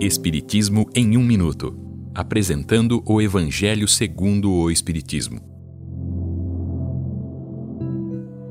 Espiritismo 0.00 0.90
em 0.92 1.16
um 1.16 1.22
minuto, 1.22 1.78
apresentando 2.12 3.02
o 3.06 3.22
Evangelho 3.22 3.86
segundo 3.86 4.50
o 4.50 4.70
Espiritismo. 4.70 5.40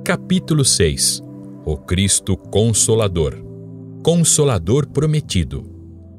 Capítulo 0.06 0.64
6. 0.64 1.22
O 1.66 1.78
Cristo 1.78 2.38
Consolador. 2.38 3.36
Consolador 4.02 4.88
prometido. 4.88 5.70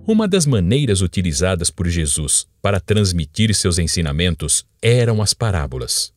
Uma 0.06 0.28
das 0.28 0.44
maneiras 0.44 1.00
utilizadas 1.00 1.70
por 1.70 1.88
Jesus 1.88 2.46
para 2.60 2.78
transmitir 2.78 3.54
seus 3.54 3.78
ensinamentos 3.78 4.66
eram 4.82 5.22
as 5.22 5.32
parábolas. 5.32 6.12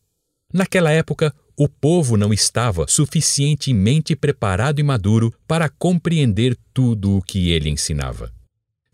Naquela 0.54 0.92
época, 0.92 1.34
o 1.58 1.70
povo 1.70 2.18
não 2.18 2.34
estava 2.34 2.86
suficientemente 2.88 4.16
preparado 4.18 4.80
e 4.80 4.84
maduro 4.84 5.34
para 5.48 5.70
compreender 5.70 6.58
tudo 6.74 7.18
o 7.18 7.22
que 7.22 7.52
ele 7.52 7.70
ensinava. 7.70 8.32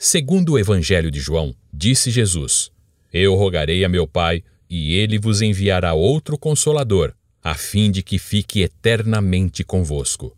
Segundo 0.06 0.52
o 0.52 0.60
Evangelho 0.60 1.10
de 1.10 1.22
João, 1.22 1.56
disse 1.74 2.12
Jesus: 2.12 2.70
Eu 3.12 3.36
rogarei 3.36 3.86
a 3.86 3.90
meu 3.90 4.06
Pai, 4.06 4.44
e 4.70 4.96
ele 4.96 5.18
vos 5.18 5.42
enviará 5.42 5.94
outro 5.94 6.38
consolador, 6.38 7.14
a 7.42 7.56
fim 7.56 7.90
de 7.90 8.04
que 8.04 8.20
fique 8.20 8.60
eternamente 8.60 9.64
convosco. 9.64 10.36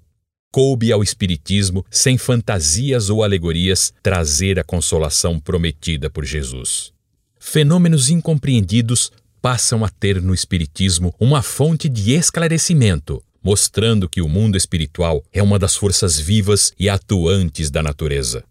Coube 0.51 0.91
ao 0.91 1.01
Espiritismo, 1.01 1.83
sem 1.89 2.15
fantasias 2.15 3.09
ou 3.09 3.23
alegorias, 3.23 3.91
trazer 4.03 4.59
a 4.59 4.63
consolação 4.63 5.39
prometida 5.39 6.11
por 6.11 6.23
Jesus. 6.23 6.93
Fenômenos 7.39 8.11
incompreendidos 8.11 9.11
passam 9.41 9.83
a 9.83 9.89
ter 9.89 10.21
no 10.21 10.35
Espiritismo 10.35 11.11
uma 11.19 11.41
fonte 11.41 11.89
de 11.89 12.11
esclarecimento, 12.11 13.19
mostrando 13.43 14.07
que 14.07 14.21
o 14.21 14.29
mundo 14.29 14.57
espiritual 14.57 15.23
é 15.33 15.41
uma 15.41 15.57
das 15.57 15.75
forças 15.75 16.19
vivas 16.19 16.71
e 16.77 16.87
atuantes 16.87 17.71
da 17.71 17.81
natureza. 17.81 18.43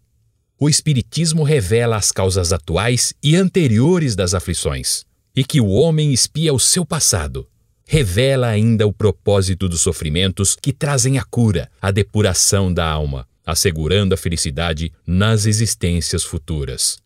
O 0.57 0.69
Espiritismo 0.69 1.43
revela 1.43 1.97
as 1.97 2.13
causas 2.13 2.53
atuais 2.53 3.13
e 3.21 3.35
anteriores 3.35 4.15
das 4.15 4.33
aflições, 4.33 5.03
e 5.35 5.43
que 5.43 5.59
o 5.59 5.67
homem 5.67 6.13
espia 6.13 6.53
o 6.53 6.59
seu 6.59 6.85
passado. 6.85 7.45
Revela 7.85 8.47
ainda 8.47 8.87
o 8.87 8.93
propósito 8.93 9.67
dos 9.67 9.81
sofrimentos 9.81 10.55
que 10.55 10.71
trazem 10.71 11.17
a 11.19 11.23
cura, 11.25 11.69
a 11.81 11.91
depuração 11.91 12.73
da 12.73 12.89
alma, 12.89 13.27
assegurando 13.45 14.15
a 14.15 14.17
felicidade 14.17 14.93
nas 15.05 15.45
existências 15.45 16.23
futuras. 16.23 16.99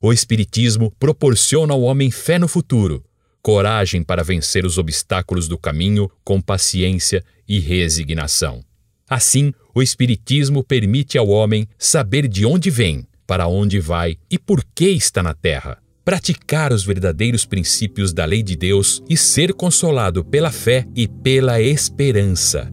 O 0.00 0.10
Espiritismo 0.10 0.90
proporciona 0.98 1.74
ao 1.74 1.82
homem 1.82 2.10
fé 2.10 2.38
no 2.38 2.48
futuro, 2.48 3.04
coragem 3.42 4.02
para 4.02 4.24
vencer 4.24 4.64
os 4.64 4.78
obstáculos 4.78 5.46
do 5.46 5.58
caminho 5.58 6.10
com 6.24 6.40
paciência 6.40 7.22
e 7.46 7.60
resignação. 7.60 8.64
Assim, 9.08 9.52
o 9.72 9.80
Espiritismo 9.80 10.64
permite 10.64 11.16
ao 11.16 11.28
homem 11.28 11.68
saber 11.78 12.26
de 12.26 12.44
onde 12.44 12.70
vem, 12.70 13.06
para 13.26 13.46
onde 13.46 13.78
vai 13.78 14.16
e 14.30 14.38
por 14.38 14.64
que 14.74 14.88
está 14.88 15.22
na 15.22 15.32
Terra, 15.32 15.78
praticar 16.04 16.72
os 16.72 16.84
verdadeiros 16.84 17.44
princípios 17.44 18.12
da 18.12 18.24
lei 18.24 18.42
de 18.42 18.56
Deus 18.56 19.02
e 19.08 19.16
ser 19.16 19.54
consolado 19.54 20.24
pela 20.24 20.50
fé 20.50 20.86
e 20.94 21.06
pela 21.06 21.60
esperança. 21.60 22.72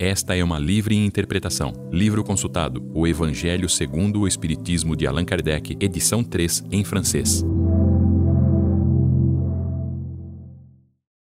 Esta 0.00 0.34
é 0.34 0.42
uma 0.42 0.58
livre 0.58 0.96
interpretação. 0.96 1.72
Livro 1.92 2.24
consultado: 2.24 2.90
O 2.94 3.06
Evangelho 3.06 3.68
segundo 3.68 4.20
o 4.20 4.26
Espiritismo 4.26 4.96
de 4.96 5.06
Allan 5.06 5.26
Kardec, 5.26 5.76
edição 5.78 6.24
3, 6.24 6.64
em 6.72 6.82
francês. 6.82 7.44